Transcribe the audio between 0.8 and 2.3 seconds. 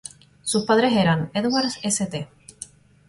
eran Edward St.